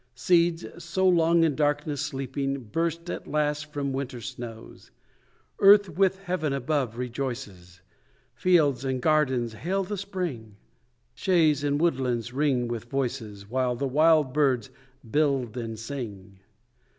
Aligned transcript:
Seeds, 0.15 0.65
so 0.83 1.07
long 1.07 1.43
in 1.43 1.53
darkness 1.55 2.01
sleeping, 2.01 2.63
Burst 2.63 3.07
at 3.11 3.27
last 3.27 3.71
from 3.71 3.93
winter 3.93 4.19
snows. 4.19 4.89
Earth 5.59 5.89
with 5.89 6.17
heaven 6.23 6.53
above 6.53 6.97
rejoices; 6.97 7.81
Fields 8.33 8.83
and 8.83 8.99
gardens 8.99 9.53
hail 9.53 9.83
the 9.83 9.97
spring; 9.97 10.55
Shaughs 11.13 11.63
and 11.63 11.79
woodlands 11.79 12.33
ring 12.33 12.67
with 12.67 12.85
voices, 12.85 13.47
While 13.47 13.75
the 13.75 13.87
wild 13.87 14.33
birds 14.33 14.71
build 15.07 15.55
and 15.55 15.77
sing. 15.77 16.39